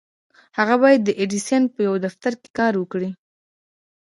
[0.57, 3.11] هغه بايد د ايډېسن په يوه دفتر کې کار کړی وای.